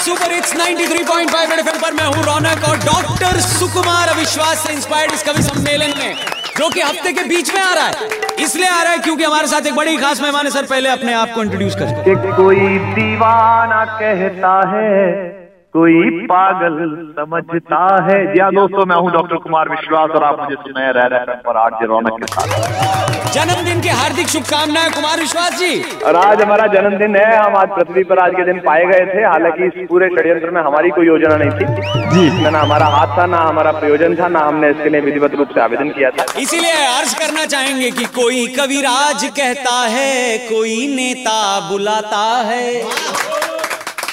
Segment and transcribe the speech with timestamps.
[0.00, 5.22] Super hits 93.5 FM पर मैं हूँ रौनक और डॉक्टर सुकुमार अविश्वास से इंस्पायर्ड इस
[5.22, 6.14] कवि सम्मेलन में,
[6.58, 8.08] जो कि हफ़्ते के बीच में आ रहा है।
[8.44, 11.12] इसलिए आ रहा है क्योंकि हमारे साथ एक बड़ी खास मेहमान है। सर, पहले अपने
[11.14, 15.39] आप को इंट्रोड्यूस कर कोई दीवाना कहता है
[15.74, 16.76] कोई पागल
[17.16, 18.16] समझता है?
[18.38, 21.56] हाँ दोस्तों मैं हूँ डॉक्टर कुमार विश्वास और आप मुझे सुनाए रह रहे हैं पर
[21.56, 27.16] आज रौनक के साथ। जन्मदिन की हार्दिक शुभकामनाएँ कुमार विश्वास जी। और आज हमारा जन्मदिन
[27.16, 30.50] है। हम आज पृथ्वी पर आज के दिन पाए गए थे। हालाँकि इस पूरे षड्यंत्र
[30.50, 31.64] में हमारी कोई योजना नहीं थी।
[32.10, 35.54] जी। ना हमारा हाथ था ना हमारा प्रयोजन था ना हमने इसके लिए विधिवत रूप
[35.54, 41.38] से आवेदन किया था। इसीलिए अर्ज़ करना चाहेंगे कि कोई कविराज कहता है कोई नेता
[41.70, 42.66] बुलाता है।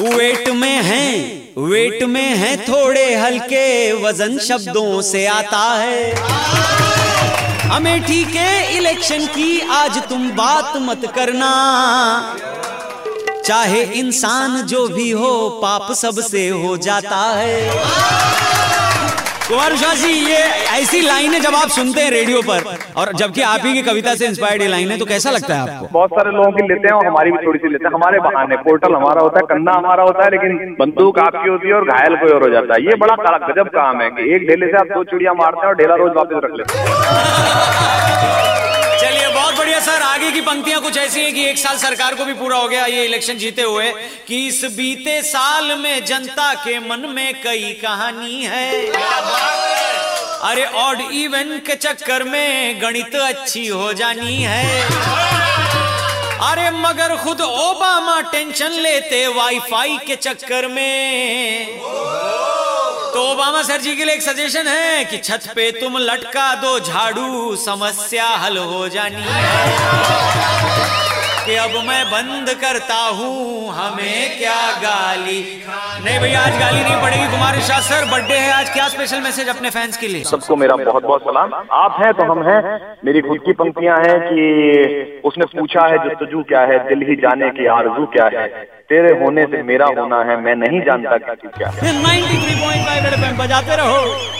[0.00, 1.08] वेट में है,
[1.58, 6.14] वेट में है थोड़े हल्के, वज़न शब्दों से आता है।
[7.70, 11.52] अमेठी के इलेक्शन की आज तुम बात मत करना।
[13.46, 18.29] चाहे इंसान जो भी हो, पाप सबसे हो जाता है।
[19.50, 23.64] कुमार विश्वास जी, ये ऐसी लाइनें जब आप सुनते हैं रेडियो पर, और जबकि आप
[23.64, 25.88] ही की कविता से इंस्पायर्ड ये है तो कैसा लगता है आपको?
[25.92, 28.56] बहुत सारे लोगों की लेते हैं और हमारी भी थोड़ी सी लेते हैं। हमारे बहाने
[28.68, 32.16] पोर्टल हमारा होता है, कंधा हमारा होता है, लेकिन बंदूक आपकी होती है और घायल
[32.16, 33.16] कोई और हो जाता है। ये बड़ा
[33.48, 36.12] गजब काम है कि एक ढेले से आप दो चिड़िया मारते हैं और ढेला रोज
[36.16, 38.59] वापस रख लेते हैं।
[40.40, 43.04] की पंक्तियाँ कुछ ऐसी हैं कि एक साल सरकार को भी पूरा हो गया, ये
[43.04, 43.90] इलेक्शन जीते हुए
[44.28, 48.86] कि इस बीते साल में जनता के मन में कई कहानी है।
[50.42, 54.64] अरे ऑड इवन के चक्कर में गणित अच्छी हो जानी है।
[56.42, 62.29] अरे मगर खुद ओबामा टेंशन लेते वाईफाई के चक्कर में।
[63.50, 67.56] ओबामा सर जी के लिए एक सजेशन है कि छत पे तुम लटका दो झाड़ू,
[67.58, 71.09] समस्या हल हो जानी। है
[71.46, 75.40] कि अब मैं बंद करता हूँ। हमें क्या गाली?
[76.04, 79.48] नहीं भैया आज गाली नहीं पड़ेगी। कुमार विश्वास सर बर्थडे है। आज क्या स्पेशल मैसेज
[79.48, 80.24] अपने फैंस के लिए?
[80.24, 82.60] सबको मेरा बहुत बहुत सलाम। आप हैं तो हम हैं।
[83.04, 86.78] मेरी खुद की पंक्तियाँ हैं कि उसने पूछा है जस्तजू क्या है?
[86.88, 88.46] दिल ही जाने की आरज़ू क्या है?
[88.90, 94.39] तेरे होने से मेरा होना है। मैं नहीं जानता क्या है। 93.5 रेड बजाते रहो।